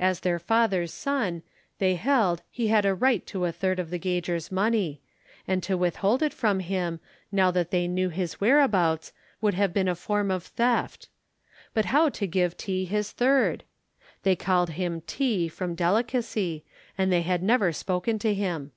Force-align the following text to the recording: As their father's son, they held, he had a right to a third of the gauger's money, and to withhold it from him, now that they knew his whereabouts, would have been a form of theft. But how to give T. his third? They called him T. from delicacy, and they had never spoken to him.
As 0.00 0.18
their 0.18 0.40
father's 0.40 0.92
son, 0.92 1.44
they 1.78 1.94
held, 1.94 2.42
he 2.50 2.66
had 2.66 2.84
a 2.84 2.92
right 2.92 3.24
to 3.28 3.44
a 3.44 3.52
third 3.52 3.78
of 3.78 3.90
the 3.90 4.00
gauger's 4.00 4.50
money, 4.50 5.00
and 5.46 5.62
to 5.62 5.76
withhold 5.76 6.24
it 6.24 6.34
from 6.34 6.58
him, 6.58 6.98
now 7.30 7.52
that 7.52 7.70
they 7.70 7.86
knew 7.86 8.08
his 8.08 8.40
whereabouts, 8.40 9.12
would 9.40 9.54
have 9.54 9.72
been 9.72 9.86
a 9.86 9.94
form 9.94 10.28
of 10.28 10.42
theft. 10.42 11.08
But 11.72 11.84
how 11.84 12.08
to 12.08 12.26
give 12.26 12.56
T. 12.56 12.84
his 12.84 13.12
third? 13.12 13.62
They 14.24 14.34
called 14.34 14.70
him 14.70 15.02
T. 15.02 15.46
from 15.46 15.76
delicacy, 15.76 16.64
and 16.98 17.12
they 17.12 17.22
had 17.22 17.40
never 17.44 17.72
spoken 17.72 18.18
to 18.18 18.34
him. 18.34 18.72